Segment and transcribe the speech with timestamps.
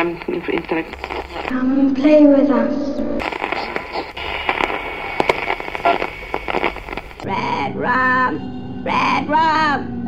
[0.00, 0.84] um, of...
[1.46, 2.74] Come and play with us.
[7.24, 8.82] Red rum!
[8.84, 10.00] Red rum!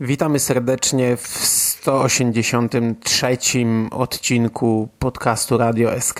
[0.00, 3.38] Witamy serdecznie w 183
[3.90, 6.18] odcinku podcastu Radio SK.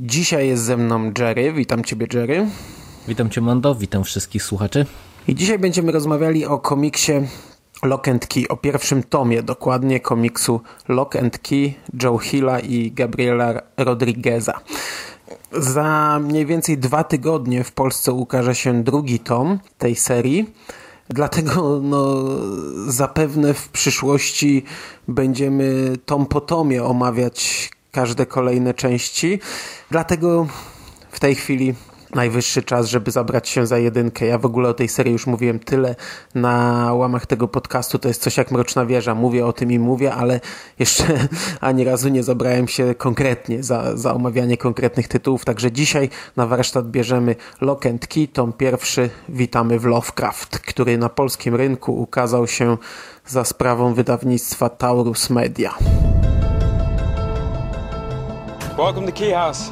[0.00, 1.52] Dzisiaj jest ze mną Jerry.
[1.52, 2.46] Witam Ciebie, Jerry.
[3.08, 3.74] Witam Cię, Mando.
[3.74, 4.86] Witam wszystkich słuchaczy.
[5.28, 7.12] I dzisiaj będziemy rozmawiali o komiksie
[7.82, 13.60] Lock and Key, o pierwszym tomie dokładnie komiksu Lock and Key Joe Hilla i Gabriela
[13.76, 14.60] Rodrigueza.
[15.52, 20.54] Za mniej więcej dwa tygodnie w Polsce ukaże się drugi tom tej serii.
[21.08, 22.24] Dlatego no,
[22.86, 24.64] zapewne w przyszłości
[25.08, 29.40] będziemy tom po tomie omawiać każde kolejne części.
[29.90, 30.46] Dlatego
[31.10, 31.74] w tej chwili
[32.14, 34.26] najwyższy czas, żeby zabrać się za jedynkę.
[34.26, 35.94] Ja w ogóle o tej serii już mówiłem tyle
[36.34, 37.98] na łamach tego podcastu.
[37.98, 39.14] To jest coś jak Mroczna Wieża.
[39.14, 40.40] Mówię o tym i mówię, ale
[40.78, 41.04] jeszcze
[41.60, 45.44] ani razu nie zabrałem się konkretnie za, za omawianie konkretnych tytułów.
[45.44, 49.10] Także dzisiaj na warsztat bierzemy Lock and Key, tom pierwszy.
[49.28, 52.76] Witamy w Lovecraft, który na polskim rynku ukazał się
[53.26, 55.74] za sprawą wydawnictwa Taurus Media.
[58.76, 59.70] Welcome to Key House.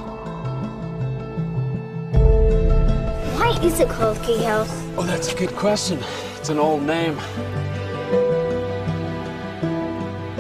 [3.34, 4.70] Why is it called Key House?
[4.97, 5.98] Oh, that's a good question.
[6.39, 7.17] It's an old name.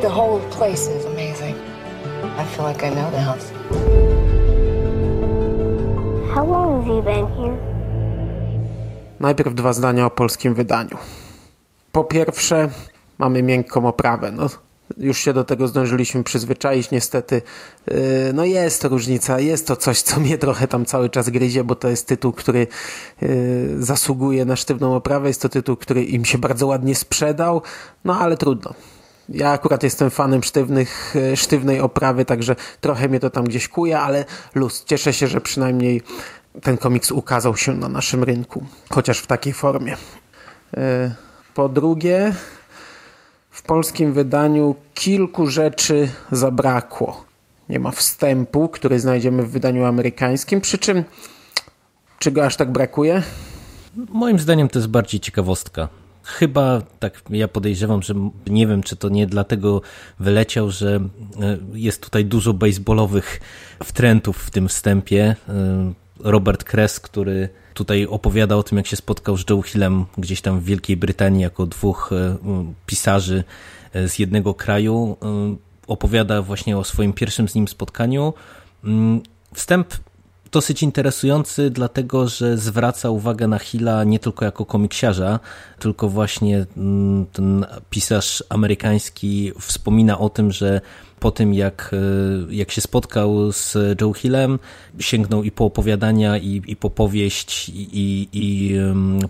[0.00, 1.56] The whole place is amazing.
[2.38, 3.50] I feel like I know the house.
[6.32, 7.58] How long have you been here?
[9.20, 10.98] Najpierw dwa zdania o polskim wydaniu.
[11.92, 12.68] Po pierwsze,
[13.18, 14.32] mamy miękką oprawę.
[14.32, 14.46] No,
[14.98, 16.90] już się do tego zdążyliśmy przyzwyczaić.
[16.90, 17.42] Niestety,
[17.86, 17.94] yy,
[18.34, 21.88] no jest różnica, jest to coś, co mnie trochę tam cały czas gryzie, bo to
[21.88, 22.66] jest tytuł, który
[23.22, 23.28] yy,
[23.78, 25.28] zasługuje na sztywną oprawę.
[25.28, 27.62] Jest to tytuł, który im się bardzo ładnie sprzedał,
[28.04, 28.74] no ale trudno.
[29.28, 33.98] Ja akurat jestem fanem sztywnych, yy, sztywnej oprawy, także trochę mnie to tam gdzieś kuje,
[33.98, 34.24] ale
[34.54, 34.84] luz.
[34.84, 36.02] Cieszę się, że przynajmniej
[36.62, 39.96] ten komiks ukazał się na naszym rynku, chociaż w takiej formie.
[41.54, 42.34] Po drugie,
[43.52, 47.24] w polskim wydaniu kilku rzeczy zabrakło.
[47.68, 51.04] Nie ma wstępu, który znajdziemy w wydaniu amerykańskim, przy czym
[52.18, 53.22] czy go aż tak brakuje?
[53.96, 55.88] Moim zdaniem to jest bardziej ciekawostka.
[56.22, 58.14] Chyba tak ja podejrzewam, że
[58.46, 59.80] nie wiem, czy to nie dlatego
[60.20, 63.40] wyleciał, że e, jest tutaj dużo baseballowych
[63.84, 65.36] wtrętów w tym wstępie.
[66.24, 70.40] E, Robert Kress, który tutaj opowiada o tym, jak się spotkał z Joe Hillem gdzieś
[70.40, 72.10] tam w Wielkiej Brytanii jako dwóch
[72.86, 73.44] pisarzy
[73.94, 75.16] z jednego kraju.
[75.86, 78.34] Opowiada właśnie o swoim pierwszym z nim spotkaniu.
[79.54, 79.94] Wstęp
[80.52, 85.40] dosyć interesujący, dlatego że zwraca uwagę na Hilla nie tylko jako komiksiarza,
[85.78, 86.66] tylko właśnie
[87.32, 90.80] ten pisarz amerykański wspomina o tym, że
[91.20, 91.94] po tym, jak,
[92.50, 94.58] jak się spotkał z Joe Hillem,
[94.98, 98.74] sięgnął i po opowiadania, i, i po powieść, i, i, i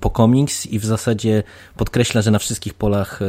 [0.00, 1.43] po komiks, i w zasadzie
[1.77, 3.21] podkreśla, że na wszystkich polach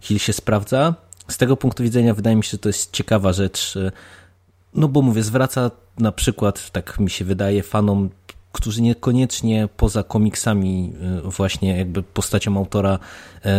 [0.00, 0.94] Hill się sprawdza.
[1.28, 3.78] Z tego punktu widzenia wydaje mi się, że to jest ciekawa rzecz,
[4.74, 8.10] no bo mówię, zwraca na przykład, tak mi się wydaje, fanom
[8.52, 10.92] którzy niekoniecznie poza komiksami
[11.24, 12.98] właśnie jakby postacią autora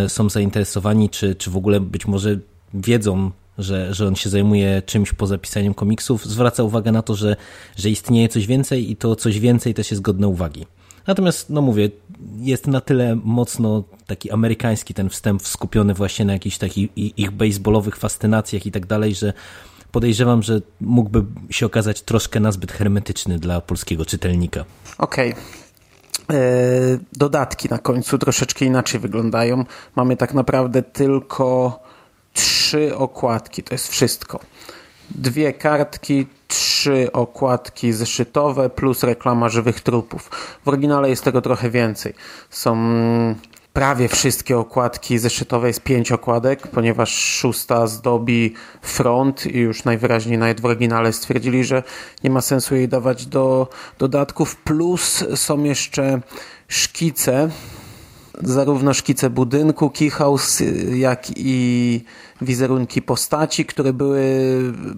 [0.07, 2.39] są zainteresowani, czy, czy w ogóle być może
[2.73, 7.35] wiedzą że, że on się zajmuje czymś poza pisaniem komiksów, zwraca uwagę na to, że,
[7.77, 10.65] że istnieje coś więcej i to coś więcej też jest godne uwagi.
[11.07, 11.89] Natomiast, no mówię,
[12.37, 17.95] jest na tyle mocno taki amerykański ten wstęp skupiony właśnie na jakichś takich ich baseballowych
[17.95, 19.33] fascynacjach i tak dalej, że
[19.91, 24.65] podejrzewam, że mógłby się okazać troszkę nazbyt hermetyczny dla polskiego czytelnika.
[24.97, 25.33] Okej.
[25.33, 25.43] Okay.
[27.13, 29.65] Dodatki na końcu troszeczkę inaczej wyglądają.
[29.95, 31.79] Mamy tak naprawdę tylko
[32.33, 34.39] trzy okładki, to jest wszystko.
[35.09, 40.29] Dwie kartki, trzy okładki zeszytowe plus reklama żywych trupów.
[40.65, 42.13] W oryginale jest tego trochę więcej.
[42.49, 42.75] Są
[43.73, 50.61] prawie wszystkie okładki zeszytowe, jest pięć okładek, ponieważ szósta zdobi front i już najwyraźniej nawet
[50.61, 51.83] w oryginale stwierdzili, że
[52.23, 53.67] nie ma sensu jej dawać do
[53.99, 54.55] dodatków.
[54.55, 56.21] Plus są jeszcze
[56.67, 57.49] szkice,
[58.43, 62.03] zarówno szkice budynku Keyhouse, jak i
[62.41, 64.23] wizerunki postaci, które były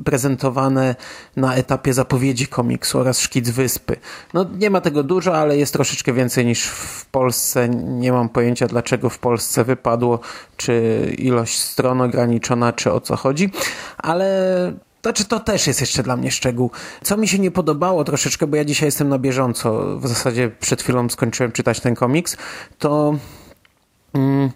[0.05, 0.95] prezentowane
[1.35, 3.95] na etapie zapowiedzi komiksu oraz szkic wyspy.
[4.33, 7.69] No nie ma tego dużo, ale jest troszeczkę więcej niż w Polsce.
[7.69, 10.19] Nie mam pojęcia dlaczego w Polsce wypadło,
[10.57, 13.49] czy ilość stron ograniczona, czy o co chodzi,
[13.97, 16.71] ale Znaczy to też jest jeszcze dla mnie szczegół.
[17.03, 20.81] Co mi się nie podobało troszeczkę, bo ja dzisiaj jestem na bieżąco, w zasadzie przed
[20.81, 22.37] chwilą skończyłem czytać ten komiks,
[22.79, 23.15] to...
[24.13, 24.51] Mm,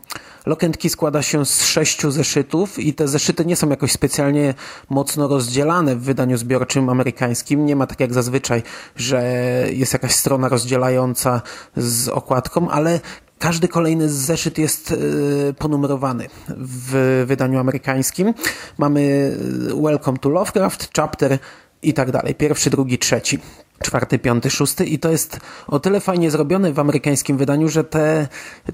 [0.56, 4.54] Key składa się z sześciu zeszytów i te zeszyty nie są jakoś specjalnie
[4.90, 7.66] mocno rozdzielane w wydaniu zbiorczym amerykańskim.
[7.66, 8.64] Nie ma tak jak zazwyczaj,
[8.96, 9.24] że
[9.72, 11.42] jest jakaś strona rozdzielająca
[11.78, 13.00] z okładką, ale
[13.40, 18.34] każdy kolejny zeszyt jest e, ponumerowany w wydaniu amerykańskim.
[18.78, 19.32] Mamy
[19.72, 21.40] e, Welcome to Lovecraft, chapter
[21.82, 22.36] i tak dalej.
[22.36, 23.40] Pierwszy, drugi, trzeci
[23.80, 28.28] czwarty, piąty, szósty i to jest o tyle fajnie zrobione w amerykańskim wydaniu, że te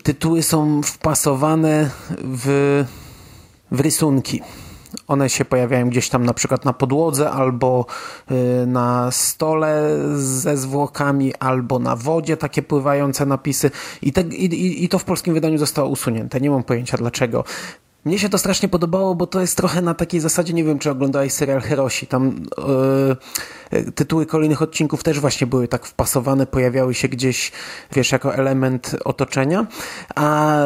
[0.04, 1.90] tytuły są wpasowane
[2.24, 2.84] w,
[3.72, 4.42] w rysunki.
[5.08, 7.86] One się pojawiają gdzieś tam na przykład na podłodze albo
[8.32, 13.72] y, na stole ze zwłokami, albo na wodzie takie pływające napisy
[14.02, 16.42] I, te, i, i to w polskim wydaniu zostało usunięte.
[16.42, 17.44] Nie mam pojęcia dlaczego.
[18.06, 20.92] Mnie się to strasznie podobało, bo to jest trochę na takiej zasadzie, nie wiem czy
[20.92, 22.46] oglądałeś serial Herosi, tam
[23.72, 27.52] yy, tytuły kolejnych odcinków też właśnie były tak wpasowane, pojawiały się gdzieś,
[27.94, 29.68] wiesz, jako element otoczenia,
[30.16, 30.58] a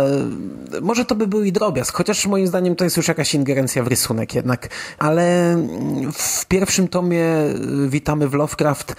[0.81, 3.87] może to by był i drobiazg, chociaż moim zdaniem to jest już jakaś ingerencja w
[3.87, 5.55] rysunek jednak, ale
[6.13, 7.27] w pierwszym tomie
[7.87, 8.95] Witamy w Lovecraft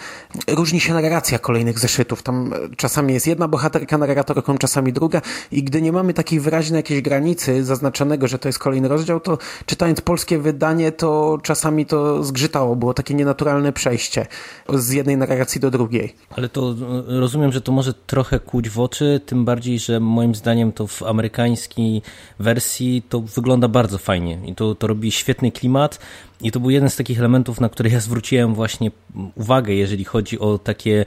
[0.49, 5.21] różni się narracja kolejnych zeszytów, tam czasami jest jedna bohaterka narratorką, czasami druga.
[5.53, 9.39] I gdy nie mamy takiej wyraźnej jakiejś granicy zaznaczonego, że to jest kolejny rozdział, to
[9.67, 14.27] czytając polskie wydanie, to czasami to zgrzytało, było takie nienaturalne przejście
[14.69, 16.15] z jednej narracji do drugiej.
[16.31, 16.75] Ale to
[17.09, 20.87] e, rozumiem, że to może trochę kłuć w oczy, tym bardziej, że moim zdaniem to
[20.87, 22.03] w amerykańskiej
[22.39, 25.99] wersji to wygląda bardzo fajnie i to, to robi świetny klimat.
[26.41, 28.91] I to był jeden z takich elementów, na które ja zwróciłem właśnie
[29.35, 31.05] uwagę, jeżeli chodzi o takie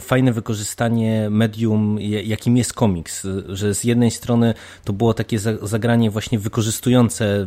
[0.00, 3.26] fajne wykorzystanie medium, jakim jest komiks.
[3.48, 7.46] Że z jednej strony to było takie zagranie właśnie wykorzystujące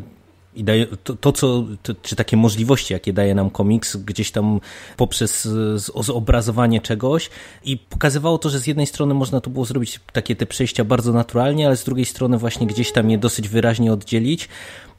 [0.56, 4.60] i daje, to, to co, to, czy takie możliwości, jakie daje nam komiks, gdzieś tam
[4.98, 7.30] poprzez zobrazowanie czegoś
[7.64, 11.14] i pokazywało to, że z jednej strony można to było zrobić takie te przejścia bardzo
[11.14, 14.50] naturalnie, ale z drugiej strony właśnie gdzieś tam je dosyć wyraźnie oddzielić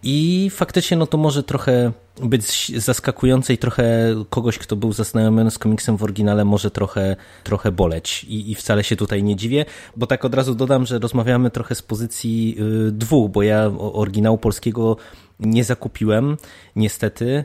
[0.02, 1.92] i faktycznie no to może trochę
[2.22, 7.72] być zaskakujące i trochę kogoś, kto był zaznajomiony z komiksem w oryginale, może trochę, trochę
[7.72, 8.24] boleć.
[8.24, 9.64] I, I wcale się tutaj nie dziwię,
[9.96, 12.56] bo tak od razu dodam, że rozmawiamy trochę z pozycji
[12.88, 14.96] y, dwóch, bo ja oryginału polskiego
[15.40, 16.36] nie zakupiłem,
[16.76, 17.44] niestety.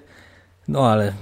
[0.68, 1.14] No ale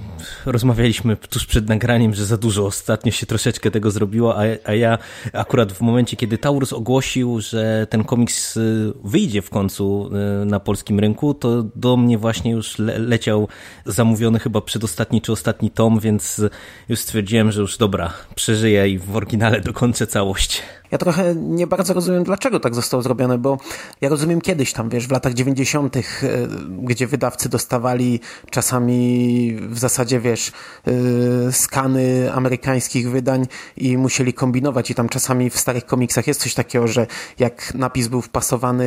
[0.45, 4.97] rozmawialiśmy tuż przed nagraniem, że za dużo ostatnio się troszeczkę tego zrobiło, a, a ja
[5.33, 10.09] akurat w momencie, kiedy Taurus ogłosił, że ten komiks y, wyjdzie w końcu
[10.41, 13.47] y, na polskim rynku, to do mnie właśnie już le leciał
[13.85, 16.41] zamówiony chyba przedostatni czy ostatni tom, więc
[16.89, 20.61] już stwierdziłem, że już dobra, przeżyję i w oryginale dokończę całość.
[20.93, 23.57] Ja trochę nie bardzo rozumiem, dlaczego tak zostało zrobione, bo
[24.01, 26.01] ja rozumiem kiedyś tam, wiesz, w latach 90., e,
[26.69, 28.19] gdzie wydawcy dostawali
[28.49, 30.51] czasami w zasadzie, wiesz,
[31.47, 33.47] e, skany amerykańskich wydań
[33.77, 37.07] i musieli kombinować i tam czasami w starych komiksach jest coś takiego, że
[37.39, 38.85] jak napis był wpasowany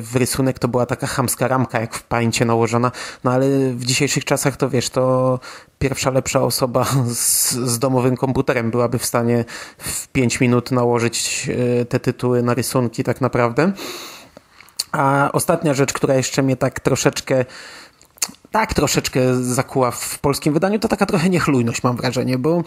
[0.00, 2.92] w rysunek, to była taka chamska ramka, jak w pańcie nałożona,
[3.24, 5.38] no ale w dzisiejszych czasach to, wiesz, to
[5.78, 6.84] pierwsza lepsza osoba
[7.14, 9.44] z, z domowym komputerem byłaby w stanie
[9.78, 11.48] w 5 minut nałożyć
[11.80, 13.72] e, te tytuły na rysunki tak naprawdę.
[14.92, 17.44] A ostatnia rzecz, która jeszcze mnie tak troszeczkę
[18.50, 22.64] tak troszeczkę zakuła w polskim wydaniu, to taka trochę niechlujność mam wrażenie, bo e,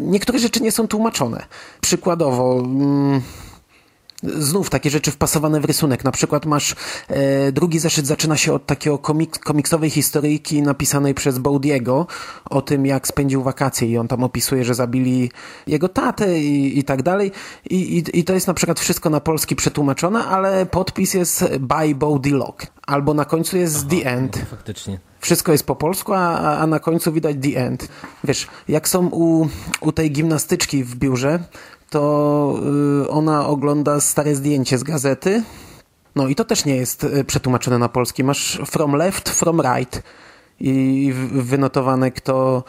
[0.00, 1.46] niektóre rzeczy nie są tłumaczone.
[1.80, 2.60] Przykładowo...
[2.64, 3.20] Mm,
[4.22, 6.04] znów takie rzeczy wpasowane w rysunek.
[6.04, 6.74] Na przykład masz
[7.08, 12.06] e, drugi zeszyt zaczyna się od takiego komik komiksowej historyjki napisanej przez Baudiego
[12.50, 15.30] o tym, jak spędził wakacje i on tam opisuje, że zabili
[15.66, 17.32] jego tatę i, i tak dalej.
[17.70, 21.94] I, i, I to jest na przykład wszystko na polski przetłumaczone, ale podpis jest by
[21.94, 22.66] Baudy Lock.
[22.86, 24.36] Albo na końcu jest Aha, The End.
[24.36, 24.98] No, faktycznie.
[25.20, 27.88] Wszystko jest po polsku, a, a na końcu widać The End.
[28.24, 29.48] Wiesz, jak są u,
[29.80, 31.38] u tej gimnastyczki w biurze,
[31.90, 32.54] to
[33.04, 35.42] y, ona ogląda stare zdjęcie z gazety.
[36.16, 38.24] No i to też nie jest y, przetłumaczone na polski.
[38.24, 40.02] Masz from left, from right
[40.60, 42.64] i wynotowane kto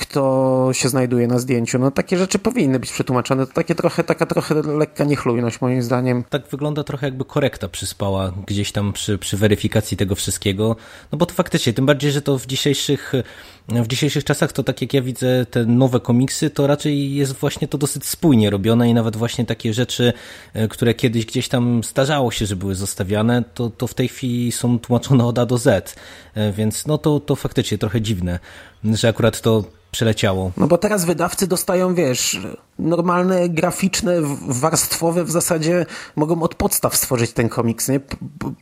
[0.00, 1.78] kto się znajduje na zdjęciu.
[1.78, 3.46] No takie rzeczy powinny być przetłumaczone.
[3.46, 6.24] To takie trochę, taka trochę lekka niechlujność moim zdaniem.
[6.30, 10.76] Tak wygląda trochę jakby korekta przyspała gdzieś tam przy, przy weryfikacji tego wszystkiego.
[11.12, 13.12] No bo to faktycznie, tym bardziej, że to w dzisiejszych
[13.68, 17.68] w dzisiejszych czasach to tak jak ja widzę te nowe komiksy, to raczej jest właśnie
[17.68, 20.12] to dosyć spójnie robione i nawet właśnie takie rzeczy,
[20.54, 24.52] e, które kiedyś gdzieś tam zdarzało się, że były zostawiane, to, to w tej chwili
[24.52, 25.96] są tłumaczone od A do Z,
[26.52, 28.38] więc no to, to faktycznie trochę dziwne.
[28.84, 30.52] że akurat to przeleciało.
[30.56, 32.40] No bo teraz wydawcy dostają, wiesz,
[32.78, 34.16] normalne, graficzne,
[34.48, 38.00] warstwowe w zasadzie mogą od podstaw stworzyć ten komiks, nie?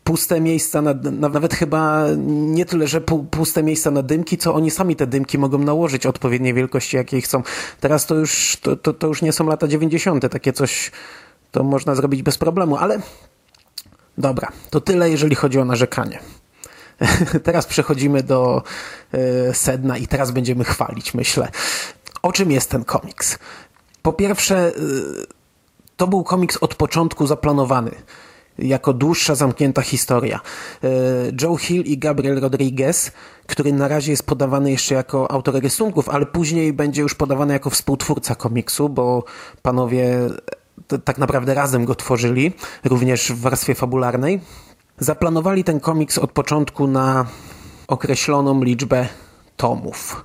[0.05, 4.97] Puste miejsca, na, nawet chyba nie tyle, że puste miejsca na dymki, co oni sami
[4.97, 7.43] te dymki mogą nałożyć odpowiedniej wielkości, jakiej chcą.
[7.81, 10.29] Teraz to już, to, to, to już nie są lata 90.
[10.31, 10.91] Takie coś
[11.51, 13.01] to można zrobić bez problemu, ale
[14.19, 16.19] dobra, to tyle, jeżeli chodzi o narzekanie.
[17.45, 18.63] teraz przechodzimy do
[19.13, 21.49] e, sedna i teraz będziemy chwalić, myślę.
[22.23, 23.39] O czym jest ten komiks?
[24.03, 24.73] Po pierwsze, e,
[25.97, 27.91] to był komiks od początku zaplanowany
[28.59, 30.41] jako dłuższa, zamknięta historia.
[30.85, 30.89] E,
[31.43, 33.13] Joe Hill i Gabriel Rodriguez,
[33.47, 37.71] który na razie jest podawany jeszcze jako autor rysunków, ale później będzie już podawany jako
[37.71, 39.25] współtwórca komiksu, bo
[39.63, 40.19] panowie
[41.05, 42.53] tak naprawdę razem go tworzyli,
[42.85, 44.41] również w warstwie fabularnej.
[45.01, 47.27] Zaplanowali ten komiks od początku na
[47.89, 49.09] określoną liczbę
[49.57, 50.25] tomów.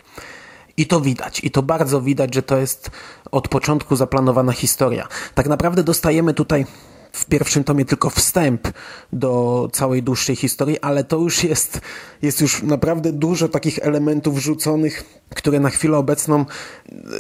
[0.78, 2.92] I to widać, i to bardzo widać, że to jest
[3.32, 5.08] od początku zaplanowana historia.
[5.36, 6.66] Tak naprawdę dostajemy tutaj
[7.12, 8.68] w pierwszym tomie tylko wstęp
[9.14, 11.82] do całej dłuższej historii, ale to już jest,
[12.22, 16.46] jest już naprawdę dużo takich elementów wrzuconych, które na chwilę obecną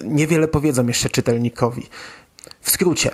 [0.04, 1.90] niewiele powiedzą jeszcze czytelnikowi.
[2.62, 3.12] W skrócie,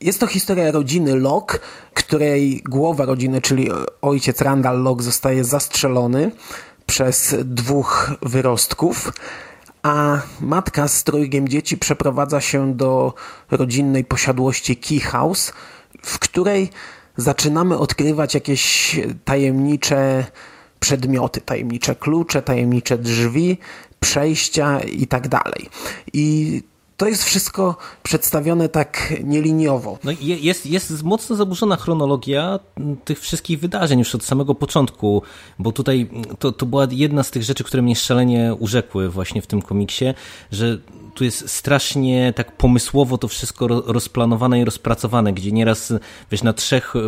[0.00, 1.58] jest to historia rodziny Locke,
[1.94, 3.68] której głowa rodziny, czyli
[4.02, 6.30] ojciec Randall Locke zostaje zastrzelony
[6.86, 9.12] przez dwóch wyrostków,
[9.82, 13.14] a matka z trójgiem dzieci przeprowadza się do
[13.50, 15.52] rodzinnej posiadłości Key House,
[16.02, 16.70] w której
[17.16, 20.24] zaczynamy odkrywać jakieś tajemnicze
[20.80, 23.58] przedmioty, tajemnicze klucze, tajemnicze drzwi,
[24.00, 25.68] przejścia i tak dalej.
[26.12, 26.62] I
[26.98, 29.98] to jest wszystko przedstawione tak nieliniowo.
[30.04, 32.58] No jest, jest mocno zaburzona chronologia
[33.04, 35.22] tych wszystkich wydarzeń już od samego początku,
[35.58, 39.46] bo tutaj to, to była jedna z tych rzeczy, które mnie szalenie urzekły właśnie w
[39.46, 40.04] tym komiksie,
[40.52, 40.78] że
[41.18, 45.92] tu jest strasznie tak pomysłowo to wszystko rozplanowane i rozpracowane, gdzie nieraz
[46.30, 47.00] wiesz, na trzech e,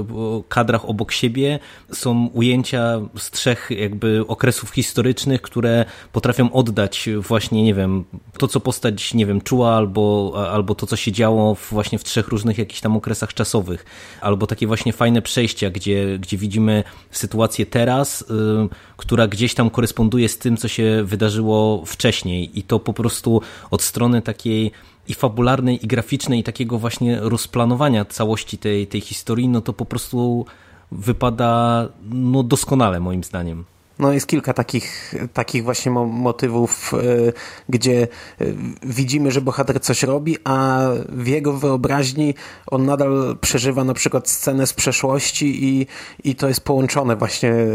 [0.48, 1.58] kadrach obok siebie
[1.92, 8.04] są ujęcia z trzech jakby okresów historycznych, które potrafią oddać właśnie, nie wiem,
[8.38, 12.28] to co postać, nie wiem, czuła albo, albo to co się działo właśnie w trzech
[12.28, 13.84] różnych jakichś tam okresach czasowych,
[14.20, 20.28] albo takie właśnie fajne przejścia, gdzie, gdzie widzimy sytuację teraz, yy, która gdzieś tam koresponduje
[20.28, 24.70] z tym, co się wydarzyło wcześniej i to po prostu od strony takiej
[25.08, 29.84] i fabularnej, i graficznej, i takiego właśnie rozplanowania całości tej, tej historii, no to po
[29.84, 30.46] prostu
[30.92, 33.64] wypada no doskonale moim zdaniem.
[34.00, 37.32] No jest kilka takich, takich właśnie motywów, e,
[37.68, 38.08] gdzie
[38.40, 38.44] e,
[38.82, 42.34] widzimy, że bohater coś robi, a w jego wyobraźni
[42.66, 45.86] on nadal przeżywa na przykład scenę z przeszłości i,
[46.24, 47.66] i to jest połączone właśnie e,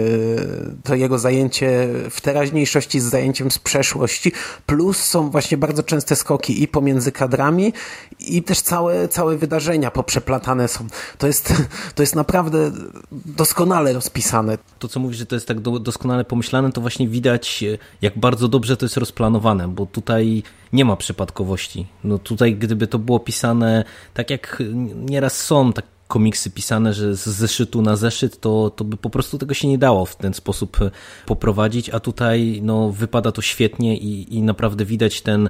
[0.84, 4.32] to jego zajęcie w teraźniejszości z zajęciem z przeszłości,
[4.66, 7.74] plus są właśnie bardzo częste skoki i pomiędzy kadrami
[8.20, 10.88] i też całe, całe wydarzenia poprzeplatane są.
[11.18, 11.54] To jest,
[11.96, 12.72] to jest naprawdę
[13.12, 14.58] doskonale rozpisane.
[14.80, 18.20] To co mówisz, że to jest tak doskonale doskonale pomyślane, to właśnie widać, e, jak
[18.20, 20.44] bardzo dobrze to jest rozplanowane, bo tutaj
[20.74, 21.88] nie ma przypadkowości.
[22.04, 24.64] No tutaj, gdyby to było pisane tak jak
[24.96, 29.38] nieraz są, tak komiksy pisane, że z zeszytu na zeszyt, to, to by po prostu
[29.38, 30.92] tego się nie dało w ten sposób e,
[31.26, 35.50] poprowadzić, a tutaj no, wypada to świetnie i, i naprawdę widać ten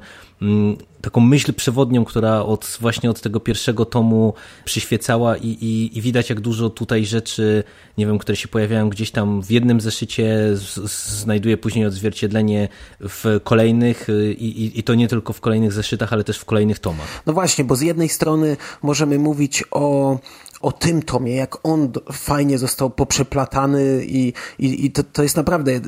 [1.02, 4.34] taką myśl przewodnią, która od, właśnie od tego pierwszego tomu
[4.66, 7.64] przyświecała i, i, i, widać jak dużo tutaj rzeczy,
[7.98, 10.76] nie wiem, które się pojawiają gdzieś tam w jednym zeszycie, z,
[11.20, 12.68] znajduje później odzwierciedlenie
[13.00, 16.80] w kolejnych y, i, i to nie tylko w kolejnych zeszytach, ale też w kolejnych
[16.80, 17.24] tomach.
[17.26, 20.20] No właśnie, bo z jednej strony możemy mówić o
[20.62, 25.80] o tym tomie, jak on fajnie został poprzeplatany i, i, i to, to jest naprawdę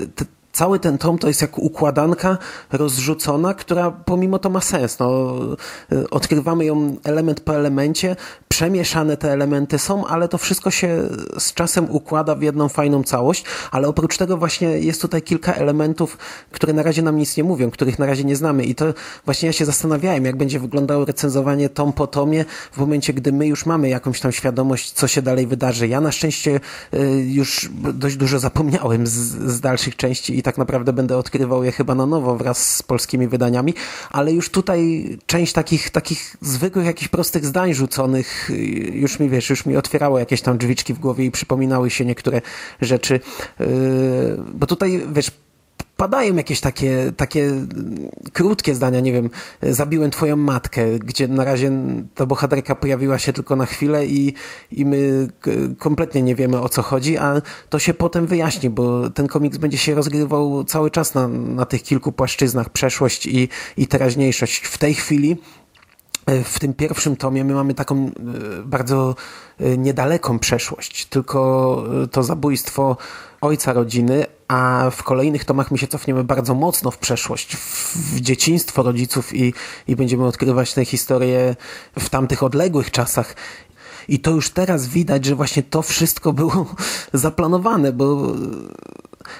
[0.57, 2.37] cały ten tom to jest jak układanka
[2.71, 4.99] rozrzucona, która pomimo to ma sens.
[4.99, 5.35] No,
[6.11, 8.15] odkrywamy ją element po elemencie,
[8.47, 11.01] przemieszane te elementy są, ale to wszystko się
[11.39, 16.17] z czasem układa w jedną fajną całość, ale oprócz tego właśnie jest tutaj kilka elementów,
[16.51, 18.85] które na razie nam nic nie mówią, których na razie nie znamy i to
[19.25, 23.47] właśnie ja się zastanawiałem, jak będzie wyglądało recenzowanie tom po tomie w momencie, gdy my
[23.47, 25.87] już mamy jakąś tam świadomość, co się dalej wydarzy.
[25.87, 26.59] Ja na szczęście
[26.93, 29.11] y, już dość dużo zapomniałem z,
[29.53, 33.27] z dalszych części i tak naprawdę będę odkrywał je chyba na nowo wraz z polskimi
[33.27, 33.73] wydaniami,
[34.09, 38.49] ale już tutaj część takich, takich zwykłych, jakichś prostych zdań rzuconych
[38.93, 42.41] już mi, wiesz, już mi otwierało jakieś tam drzwiczki w głowie i przypominały się niektóre
[42.81, 43.19] rzeczy,
[43.59, 43.67] yy,
[44.53, 45.31] bo tutaj, wiesz,
[45.97, 47.51] padają jakieś takie, takie
[48.33, 49.29] krótkie zdania, nie wiem,
[49.61, 51.71] zabiłem twoją matkę, gdzie na razie
[52.15, 54.33] ta bohaterka pojawiła się tylko na chwilę i,
[54.71, 55.27] i my
[55.77, 59.77] kompletnie nie wiemy o co chodzi, a to się potem wyjaśni, bo ten komiks będzie
[59.77, 64.57] się rozgrywał cały czas na, na tych kilku płaszczyznach, przeszłość i, i teraźniejszość.
[64.57, 65.37] W tej chwili
[66.43, 68.11] w tym pierwszym tomie my mamy taką e,
[68.63, 69.15] bardzo
[69.59, 72.97] e, niedaleką przeszłość, tylko e, to zabójstwo
[73.41, 78.83] ojca rodziny, a w kolejnych tomach my się cofniemy bardzo mocno w przeszłość, w, dzieciństwo
[78.83, 79.53] rodziców i,
[79.87, 81.55] i będziemy odkrywać tę historię
[81.99, 83.35] w tamtych odległych czasach.
[84.07, 86.65] I to już teraz widać, że właśnie to wszystko było
[87.13, 88.33] zaplanowane, bo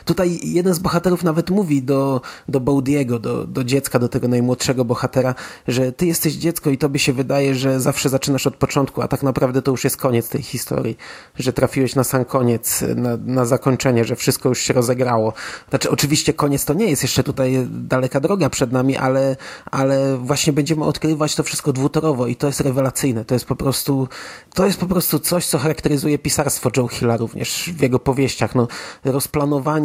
[0.06, 4.86] Tutaj jeden z bohaterów nawet mówi do, do Boudiego, do, do dziecka, do tego najmłodszego
[4.86, 5.36] bohatera,
[5.68, 9.24] że ty jesteś dziecko i tobie się wydaje, że zawsze zaczynasz od początku, a tak
[9.24, 10.98] naprawdę to już jest koniec tej historii,
[11.36, 15.34] że trafiłeś na sam koniec, na, na zakończenie, że wszystko już się rozegrało.
[15.70, 19.36] Znaczy, oczywiście koniec to nie jest, jeszcze tutaj daleka droga przed nami, ale,
[19.72, 23.26] ale właśnie będziemy odkrywać to wszystko dwutorowo i to jest rewelacyjne.
[23.26, 24.08] To jest po prostu,
[24.54, 28.56] to jest po prostu coś, co charakteryzuje pisarstwo Joe Hilla również w jego powieściach.
[28.56, 28.68] No,
[29.06, 29.77] rozplanowanie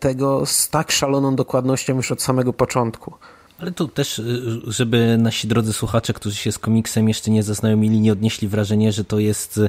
[0.00, 3.14] tego z tak szaloną dokładnością już od samego początku.
[3.60, 8.00] Ale tu też, y, żeby nasi drodzy słuchacze, którzy się z komiksem jeszcze nie zaznajomili,
[8.00, 9.68] nie odnieśli wrażenia, że to jest y,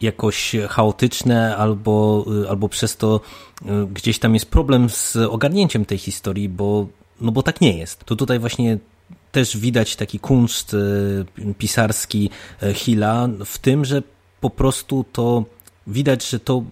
[0.00, 3.20] jakoś chaotyczne albo, y, albo przez to
[3.92, 6.86] gdzieś tam jest problem z ogarnięciem tej historii, bo,
[7.20, 8.04] no bo tak nie jest.
[8.04, 8.78] To tutaj właśnie
[9.32, 10.76] też widać taki kunszt
[11.58, 12.30] pisarski
[12.74, 14.02] Hilla w tym, że
[14.40, 15.44] po prostu to
[15.86, 16.62] widać, że to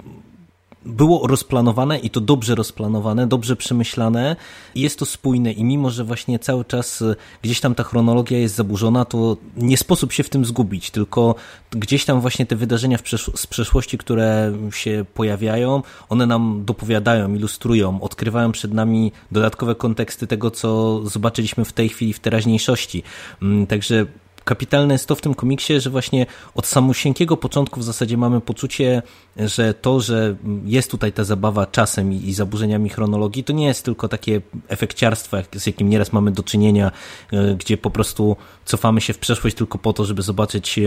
[0.86, 4.36] było rozplanowane i to dobrze rozplanowane, dobrze przemyślane
[4.74, 8.54] jest to spójne i mimo, że właśnie cały czas e, gdzieś tam ta chronologia jest
[8.54, 11.34] zaburzona, to nie sposób się w tym zgubić, tylko
[11.70, 18.00] gdzieś tam właśnie te wydarzenia przesz z przeszłości, które się pojawiają, one nam dopowiadają, ilustrują,
[18.00, 23.02] odkrywają przed nami dodatkowe konteksty tego, co zobaczyliśmy w tej chwili w teraźniejszości.
[23.42, 24.06] Mm, także
[24.46, 29.02] kapitalne jest to w tym komiksie, że właśnie od samosieńkiego początku w zasadzie mamy poczucie,
[29.36, 34.08] że to, że jest tutaj ta zabawa czasem i, zaburzeniami chronologii, to nie jest tylko
[34.08, 36.92] takie efekciarstwo, z jakim nieraz mamy do czynienia,
[37.32, 40.80] e, gdzie po prostu cofamy się w przeszłość tylko po to, żeby zobaczyć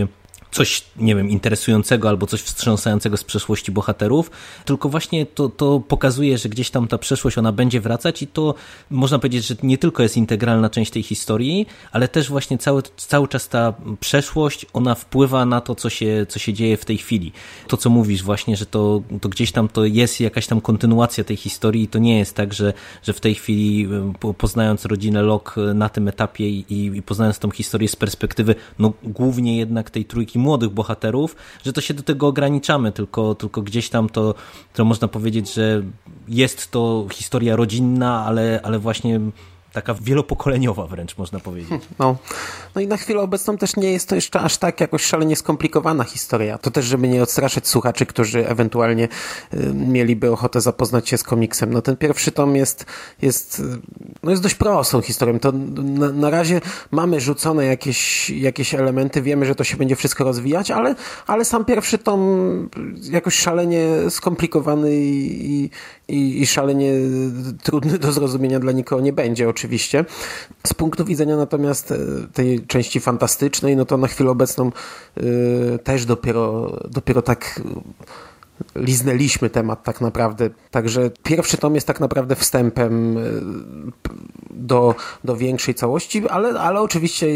[0.52, 4.30] coś, nie wiem, interesującego albo coś wstrząsającego z przeszłości bohaterów,
[4.64, 8.54] tylko właśnie to, to pokazuje, że gdzieś tam ta przeszłość, ona będzie wracać i to
[8.90, 13.28] można powiedzieć, że nie tylko jest integralna część tej historii, ale też właśnie cały, cały
[13.28, 17.32] czas ta przeszłość, ona wpływa na to, co się, co się dzieje w tej chwili.
[17.68, 21.36] To, co mówisz właśnie, że to, to gdzieś tam to jest jakaś tam kontynuacja tej
[21.36, 23.88] historii i to nie jest tak, że, że w tej chwili
[24.38, 26.64] poznając rodzinę Locke na tym etapie i,
[26.96, 31.80] i poznając tą historię z perspektywy, no głównie jednak tej trójki młodych bohaterów, że to
[31.80, 34.34] się do tego ograniczamy, tylko, tylko gdzieś tam to,
[34.74, 35.82] to można powiedzieć, że
[36.28, 39.20] jest to historia rodzinna, ale, ale właśnie
[39.72, 41.82] taka wielopokoleniowa wręcz można powiedzieć.
[41.98, 42.16] No.
[42.74, 46.04] no i na chwilę obecną też nie jest to jeszcze aż tak jakoś szalenie skomplikowana
[46.04, 46.58] historia.
[46.58, 49.08] To też, żeby nie odstraszać słuchaczy, którzy ewentualnie
[49.54, 51.72] y, mieliby ochotę zapoznać się z komiksem.
[51.72, 52.86] No ten pierwszy tom jest,
[53.22, 53.62] jest, y,
[54.22, 55.38] no jest dość prostą historią.
[55.38, 60.24] To na, na razie mamy rzucone jakieś, jakieś elementy, wiemy, że to się będzie wszystko
[60.24, 60.94] rozwijać, ale,
[61.26, 62.20] ale sam pierwszy tom
[63.10, 65.70] jakoś szalenie skomplikowany i,
[66.08, 66.92] i, i szalenie
[67.62, 69.59] trudny do zrozumienia dla nikogo nie będzie oczywiście.
[70.66, 71.96] Z punktu widzenia natomiast e,
[72.32, 74.72] tej części fantastycznej, no to na chwilę obecną
[75.18, 77.60] y, też dopiero, dopiero tak
[78.74, 80.50] liznęliśmy temat tak naprawdę.
[80.70, 83.20] Także pierwszy tom jest tak naprawdę wstępem e,
[84.50, 84.94] do,
[85.24, 87.26] do większej całości, ale, ale oczywiście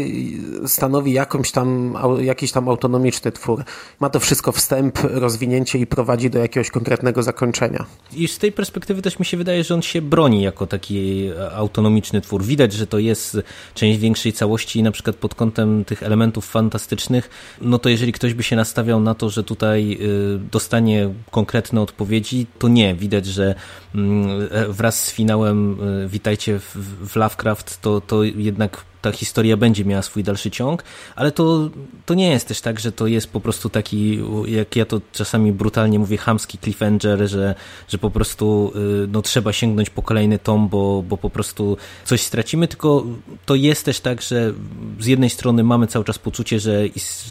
[0.65, 3.63] stanowi jakąś tam, jakiś tam autonomiczny twór.
[3.99, 7.85] Ma to wszystko wstęp, rozwinięcie i prowadzi do jakiegoś konkretnego zakończenia.
[8.13, 12.21] I z tej perspektywy też mi się wydaje, że on się broni jako taki autonomiczny
[12.21, 12.43] twór.
[12.43, 13.37] Widać, że to jest
[13.73, 17.29] część większej całości i na przykład pod kątem tych elementów fantastycznych,
[17.61, 22.47] no to jeżeli ktoś by się nastawiał na to, że tutaj y, dostanie konkretne odpowiedzi,
[22.59, 22.95] to nie.
[22.95, 23.55] Widać, że
[23.95, 26.59] mm, wraz z finałem y, Witajcie
[27.05, 30.83] w Lovecraft, to, to jednak ta historia będzie miała swój dalszy ciąg,
[31.15, 31.69] ale to,
[32.05, 35.51] to nie jest też tak, że to jest po prostu taki, jak ja to czasami
[35.51, 37.55] brutalnie mówię, hamski cliffhanger, że,
[37.87, 38.71] że po prostu
[39.03, 43.05] y, no, trzeba sięgnąć po kolejny tom, bo, bo po prostu coś stracimy, tylko
[43.45, 44.53] to jest też tak, że
[44.99, 46.83] z jednej strony mamy cały czas poczucie, że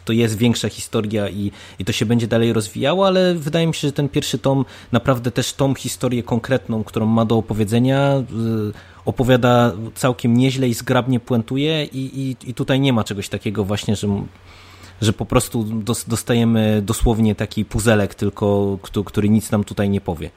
[0.05, 3.89] to jest większa historia i, i to się będzie dalej rozwijało, ale wydaje mi się,
[3.89, 8.23] że ten pierwszy tom naprawdę też tą historię konkretną, którą ma do opowiedzenia,
[8.71, 13.65] y, opowiada całkiem nieźle i zgrabnie puentuje i, i, i tutaj nie ma czegoś takiego
[13.65, 14.09] właśnie, że
[15.01, 15.67] że po prostu
[16.09, 20.31] dostajemy dosłownie taki puzelek tylko, który nic nam tutaj nie powie.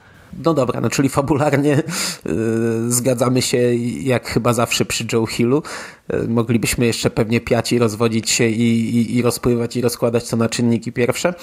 [0.44, 1.84] No dobra, no czyli fabularnie
[2.26, 3.58] yy, zgadzamy się
[4.02, 5.64] jak chyba zawsze przy Joe Hillu.
[6.10, 10.38] Yy, moglibyśmy jeszcze pewnie piać i rozwodzić się i, i, i rozpływać i rozkładać to
[10.38, 11.34] na czynniki pierwsze.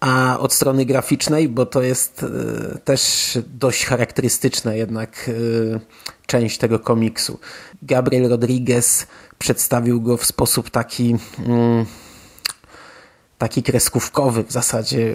[0.00, 5.30] A od strony graficznej, bo to jest yy, też dość charakterystyczna jednak
[6.30, 7.38] część tego komiksu.
[7.82, 9.06] Gabriel Rodriguez
[9.38, 11.16] przedstawił go w sposób taki
[11.46, 11.86] mm,
[13.38, 15.14] taki kreskówkowy, w zasadzie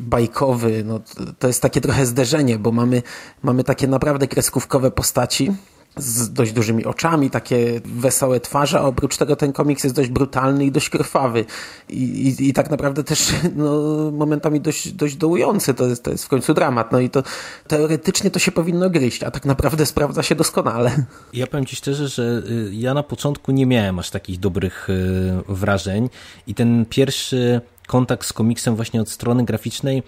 [0.00, 0.84] bajkowy.
[0.84, 1.00] No,
[1.38, 3.02] to jest takie trochę zderzenie, bo mamy,
[3.42, 5.52] mamy takie naprawdę kreskówkowe postaci,
[5.96, 10.64] z dość dużymi oczami, takie wesołe twarze, a oprócz tego ten komiks jest dość brutalny
[10.64, 11.44] i dość krwawy.
[11.88, 13.72] I, i, i tak naprawdę też no,
[14.10, 15.74] momentami dość, dość dołujący.
[15.74, 16.92] To jest, to jest w końcu dramat.
[16.92, 17.22] No i to
[17.68, 20.90] teoretycznie to się powinno gryźć, a tak naprawdę sprawdza się doskonale.
[21.32, 25.32] Ja powiem Ci szczerze, że y, ja na początku nie miałem aż takich dobrych y,
[25.48, 26.10] wrażeń
[26.46, 30.02] i ten pierwszy kontakt z komiksem właśnie od strony graficznej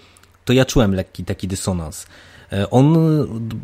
[0.47, 2.05] to ja czułem lekki taki dysonans.
[2.51, 2.97] E, on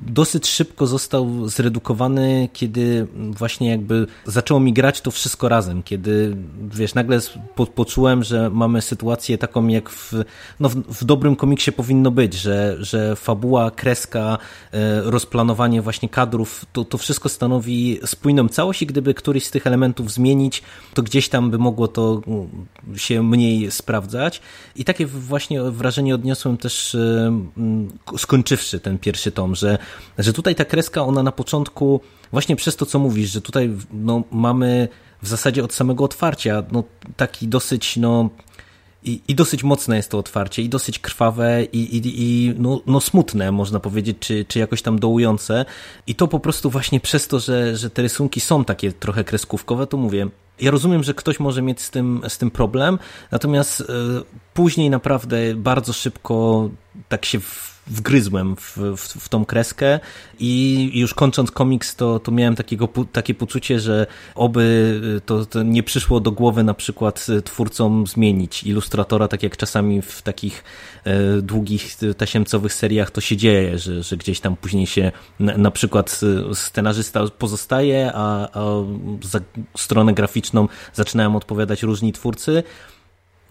[0.07, 6.35] dosyć szybko został zredukowany, kiedy właśnie jakby zaczęło mi grać to wszystko razem, kiedy
[6.73, 7.19] wiesz, nagle
[7.55, 10.13] po, poczułem, że mamy sytuację taką jak w,
[10.59, 14.37] no w, w, dobrym komiksie powinno być, że, że fabuła, kreska,
[14.71, 19.67] e, rozplanowanie właśnie kadrów, to, to wszystko stanowi spójną całość i gdyby któryś z tych
[19.67, 22.67] elementów zmienić, to gdzieś tam by mogło to mm,
[22.97, 24.41] się mniej sprawdzać.
[24.75, 27.31] I takie właśnie wrażenie odniosłem też e,
[28.17, 29.77] skończywszy pierwszy, ten pierwszy tom, że,
[30.17, 34.23] że tutaj ta kreska, ona na początku, właśnie przez to, co mówisz, że tutaj no,
[34.31, 34.87] mamy
[35.21, 36.83] w zasadzie od samego otwarcia no,
[37.17, 38.29] taki dosyć, no,
[39.03, 42.99] i, I dosyć mocne jest to otwarcie, i dosyć krwawe, i, i, i no, no
[42.99, 45.65] smutne, można powiedzieć, czy, czy jakoś tam dołujące.
[46.07, 49.87] I to po prostu właśnie przez to, że, że te rysunki są takie trochę kreskówkowe,
[49.87, 50.27] to mówię.
[50.61, 52.99] Ja rozumiem, że ktoś może mieć z tym, z tym problem,
[53.31, 53.83] natomiast y,
[54.53, 56.69] później naprawdę bardzo szybko
[57.09, 57.39] tak się
[57.87, 59.99] wgryzłem w, w, w tą kreskę
[60.39, 65.83] i już kończąc komiks to, to miałem takiego, takie poczucie, że oby to, to nie
[65.83, 70.63] przyszło do głowy na przykład twórcom zmienić ilustratora, tak jak czasami w takich
[71.03, 75.71] e, długich tasiemcowych seriach to się dzieje, że, że gdzieś tam później się na, na
[75.71, 76.21] przykład
[76.53, 78.63] scenarzysta pozostaje, a, a
[79.21, 79.39] za
[79.77, 82.63] stronę graficzną zaczynają odpowiadać różni twórcy,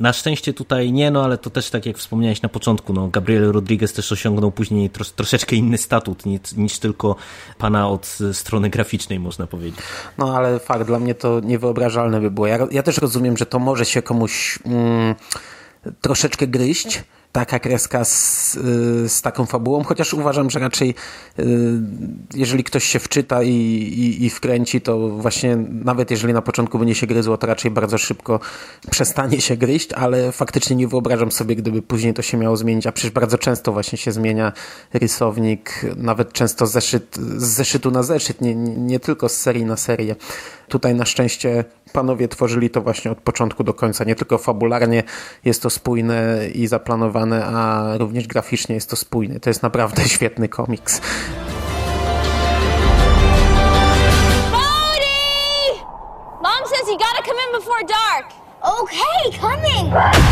[0.01, 3.53] na szczęście tutaj nie, no ale to też tak jak wspomniałeś na początku, no Gabriel
[3.53, 7.17] Rodriguez też osiągnął później tros, troszeczkę inny statut niż, niż tylko
[7.59, 9.81] pana od strony graficznej, można powiedzieć.
[10.19, 12.47] No ale fakt, dla mnie to niewyobrażalne by było.
[12.47, 15.15] Ja, ja też rozumiem, że to może się komuś mm,
[16.01, 18.53] troszeczkę gryźć, taka kreska z,
[19.07, 20.95] z taką fabułą, chociaż uważam, że raczej
[21.39, 21.45] y,
[22.35, 26.95] jeżeli ktoś się wczyta i, i, i wkręci, to właśnie nawet jeżeli na początku będzie
[26.95, 28.41] się gryzło, to raczej bardzo szybko
[28.91, 32.93] przestanie się gryźć, ale faktycznie nie wyobrażam sobie, gdyby później to się miało zmienić, a
[32.93, 34.53] przecież bardzo często właśnie się zmienia
[34.93, 40.17] rysownik, nawet często zeszyt, z zeszytu na zeszyt, nie, nie tylko z serii na serię.
[40.69, 44.05] Tutaj na szczęście panowie tworzyli to właśnie od początku do końca.
[44.05, 45.03] Nie tylko fabularnie
[45.45, 49.41] jest to spójne i zaplanowane, a również graficznie jest to spójne.
[49.41, 51.01] To jest naprawdę świetny komiks.
[56.43, 58.27] Mom says you gotta come in before dark.
[58.63, 60.32] Okay, coming!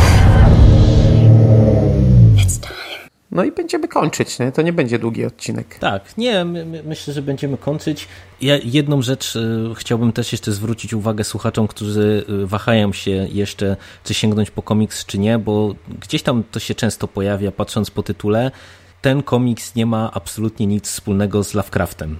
[3.33, 4.53] No i będziemy kończyć, nie?
[4.53, 5.79] to nie będzie długi odcinek.
[5.79, 8.09] Tak, nie, my, my, myślę, że będziemy kończyć.
[8.41, 13.77] Ja jedną rzecz y, chciałbym też jeszcze zwrócić uwagę słuchaczom, którzy y, wahają się jeszcze,
[14.05, 18.03] czy sięgnąć po komiks, czy nie, bo gdzieś tam to się często pojawia, patrząc po
[18.03, 18.51] tytule.
[19.03, 22.17] Ten komiks nie ma absolutnie nic wspólnego z Lovecraftem.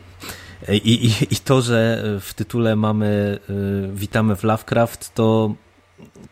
[0.69, 5.55] I, i, i to, że w tytule mamy y, Witamy w Lovecraft, to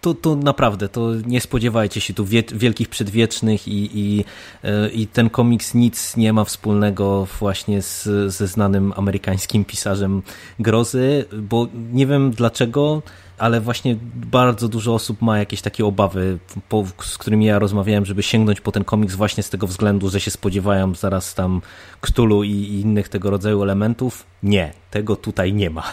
[0.01, 4.25] to, to naprawdę, to nie spodziewajcie się tu wielkich przedwiecznych i, i,
[4.65, 10.23] e, i ten komiks nic nie ma wspólnego właśnie z, ze znanym amerykańskim pisarzem
[10.59, 13.03] grozy, bo nie wiem dlaczego,
[13.39, 18.23] ale właśnie bardzo dużo osób ma jakieś takie obawy, po, z którymi ja rozmawiałem, żeby
[18.23, 21.63] sięgnąć po ten komiks właśnie z tego względu, że się spodziewają zaraz tam
[22.01, 24.27] Ktulu i, i innych tego rodzaju elementów.
[24.43, 25.85] Nie, tego tutaj nie ma.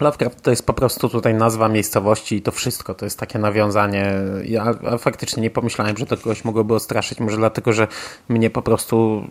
[0.00, 4.12] Lovecraft to jest po prostu tutaj nazwa miejscowości i to wszystko, to jest takie nawiązanie.
[4.44, 7.88] Ja faktycznie nie pomyślałem, że to kogoś mogłoby odstraszyć, może dlatego, że
[8.28, 9.26] mnie po prostu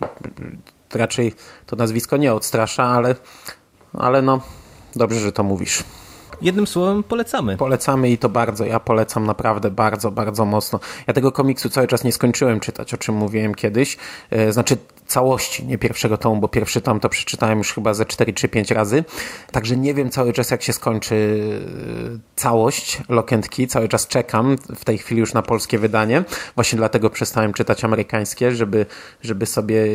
[0.94, 1.32] raczej
[1.66, 3.14] to nazwisko nie odstrasza, ale,
[3.92, 4.40] ale no
[4.96, 5.84] dobrze, że to mówisz.
[6.42, 7.56] Jednym słowem polecamy.
[7.56, 8.64] Polecamy i to bardzo.
[8.64, 10.80] Ja polecam naprawdę bardzo, bardzo mocno.
[11.06, 13.96] Ja tego komiksu cały czas nie skończyłem czytać, o czym mówiłem kiedyś.
[14.30, 14.76] E, znaczy
[15.08, 18.70] całości, nie pierwszego tomu, bo pierwszy tom to przeczytałem już chyba ze 4 czy 5
[18.70, 19.04] razy.
[19.52, 21.14] Także nie wiem cały czas, jak się skończy
[22.14, 23.66] e, całość Lock and Key.
[23.66, 26.24] Cały czas czekam w tej chwili już na polskie wydanie.
[26.54, 28.86] Właśnie dlatego przestałem czytać amerykańskie, żeby,
[29.22, 29.86] żeby sobie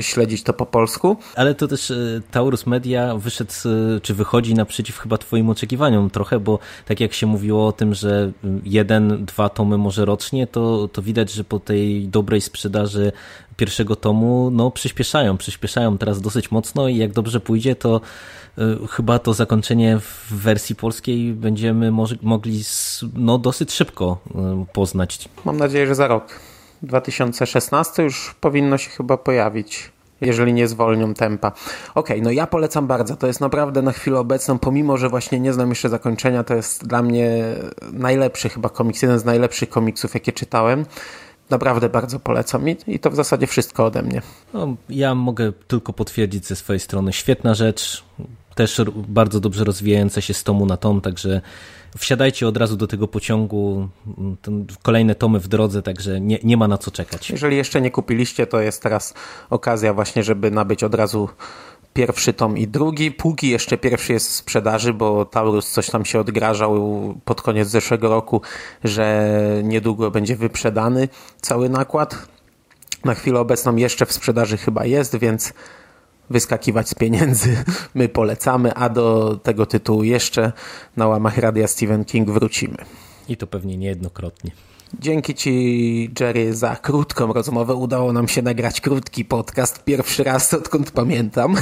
[0.00, 1.16] śledzić to po polsku.
[1.36, 3.52] Ale to też e, Taurus Media wyszedł,
[4.02, 8.32] czy wychodzi naprzeciw chyba twoim oczekiwaniom trochę, bo tak jak się mówiło o tym, że
[8.64, 13.12] jeden, dwa tomy może rocznie, to, to widać, że po tej dobrej sprzedaży
[13.56, 18.00] pierwszego tomu, no przyspieszają, przyspieszają teraz dosyć mocno i jak dobrze pójdzie, to
[18.58, 21.90] y, chyba to zakończenie w wersji polskiej będziemy
[22.22, 22.62] mogli
[23.14, 25.28] no, dosyć szybko y, poznać.
[25.44, 26.40] Mam nadzieję, że za rok.
[26.82, 31.52] 2016 już powinno się chyba pojawić jeżeli nie zwolnią tempa.
[31.94, 33.16] Ok, no ja polecam bardzo.
[33.16, 36.86] To jest naprawdę na chwilę obecną, pomimo że właśnie nie znam jeszcze zakończenia, to jest
[36.86, 37.44] dla mnie
[37.92, 40.84] najlepszy chyba komiks, jeden z najlepszych komiksów, jakie czytałem.
[41.50, 44.22] Naprawdę bardzo polecam i, i to w zasadzie wszystko ode mnie.
[44.54, 47.12] No, ja mogę tylko potwierdzić ze swojej strony.
[47.12, 48.04] Świetna rzecz,
[48.54, 51.40] też bardzo dobrze rozwijająca się z tomu na tom, także
[51.98, 53.88] wsiadajcie od razu do tego pociągu,
[54.82, 57.30] kolejne tomy w drodze, także nie, nie ma na co czekać.
[57.30, 59.14] Jeżeli jeszcze nie kupiliście, to jest teraz
[59.50, 61.28] okazja właśnie, żeby nabyć od razu
[61.94, 66.20] pierwszy tom i drugi, póki jeszcze pierwszy jest w sprzedaży, bo Taurus coś tam się
[66.20, 66.74] odgrażał
[67.24, 68.40] pod koniec zeszłego roku,
[68.84, 69.30] że
[69.62, 71.08] niedługo będzie wyprzedany
[71.40, 72.28] cały nakład.
[73.04, 75.52] Na chwilę obecną jeszcze w sprzedaży chyba jest, więc
[76.30, 80.52] wyskakiwać z pieniędzy my polecamy, a do tego tytułu jeszcze
[80.96, 82.76] na łamach Radia Stephen King wrócimy.
[83.28, 84.50] I to pewnie niejednokrotnie.
[85.00, 87.74] Dzięki Ci, Jerry, za krótką rozmowę.
[87.74, 89.84] Udało nam się nagrać krótki podcast.
[89.84, 91.54] Pierwszy raz, odkąd pamiętam.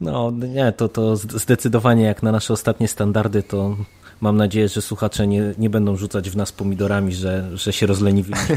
[0.00, 3.76] No, nie, to, to zdecydowanie jak na nasze ostatnie standardy, to
[4.20, 8.56] mam nadzieję, że słuchacze nie, nie będą rzucać w nas pomidorami, że, że się rozleniwiliśmy.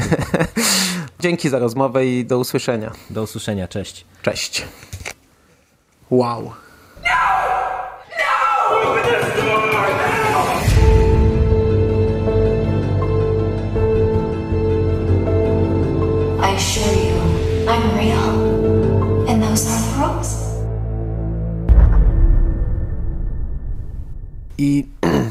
[1.20, 2.92] Dzięki za rozmowę i do usłyszenia.
[3.10, 4.04] Do usłyszenia, cześć.
[4.22, 4.64] Cześć.
[6.10, 6.52] Wow.
[24.60, 24.86] I...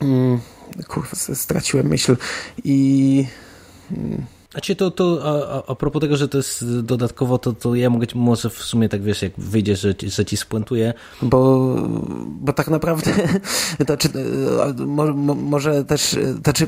[0.00, 0.40] Mm,
[0.88, 2.16] kurwa, straciłem myśl.
[2.64, 3.26] I...
[4.50, 8.06] Znaczy to, to a, a propos tego, że to jest dodatkowo, to, to ja mogę
[8.14, 10.94] może w sumie tak wiesz, jak wyjdzie, że, że ci spuentuję.
[11.22, 11.74] Bo,
[12.26, 13.12] bo tak naprawdę
[13.86, 14.08] znaczy,
[14.86, 16.66] może, może też znaczy,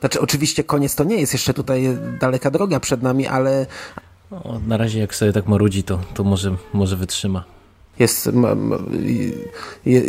[0.00, 3.66] znaczy oczywiście koniec to nie jest, jeszcze tutaj daleka droga przed nami, ale
[4.30, 7.55] o, na razie jak sobie tak marudzi, to, to może, może wytrzyma.
[7.98, 8.28] Jest
[9.86, 10.02] je,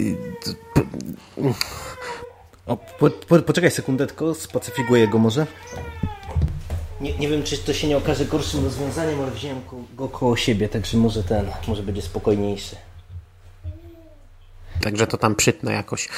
[2.66, 5.48] o, po, po, poczekaj sekundę, tylko spacyfikuję go może.
[7.02, 9.62] Nie, nie wiem, czy to się nie okaże gorszym rozwiązaniem, ale wziąłem
[9.96, 12.76] go koło siebie, także może ten, może będzie spokojniejszy.
[14.82, 16.10] Także to tam przytnę jakoś.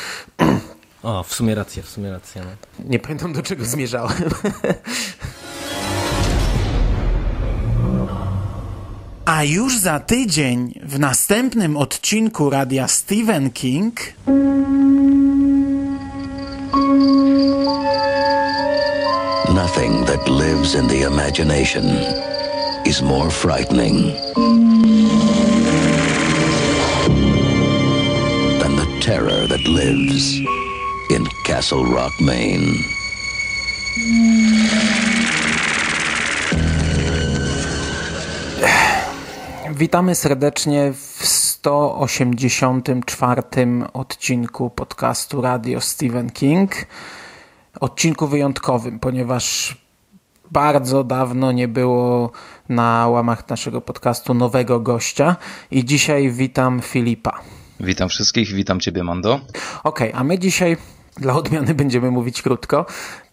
[1.04, 2.44] O, w sumie racja, w sumie racja.
[2.44, 2.86] No.
[2.86, 4.24] Nie pamiętam do czego zmierzałem.
[9.30, 14.00] A już za tydzień w następnym odcinku radia Stephen King.
[19.56, 21.86] Nothing that lives in the imagination
[22.86, 24.14] is more frightening
[28.60, 30.40] than the terror that lives
[31.10, 32.84] in Castle Rock, Maine.
[39.80, 43.44] Witamy serdecznie w 184
[43.94, 46.72] odcinku podcastu Radio Stephen King
[47.80, 49.78] odcinku wyjątkowym, ponieważ
[50.52, 52.32] bardzo dawno nie było
[52.70, 55.36] na łamach naszego podcastu nowego gościa
[55.72, 57.40] i dzisiaj witam Filipa.
[57.80, 59.34] Witam wszystkich, witam Ciebie Mando.
[59.84, 60.78] Okej, okay, a my dzisiaj
[61.18, 62.86] dla odmiany będziemy mówić krótko,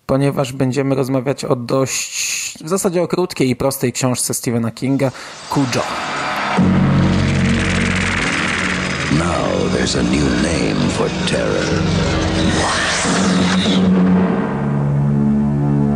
[0.07, 5.11] ponieważ będziemy rozmawiać o dość, w zasadzie o krótkiej i prostej książce Stephena Kinga,
[5.51, 5.83] Cujo.
[9.19, 11.67] Now there's a new name for terror.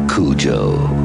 [0.09, 1.00] Cujo.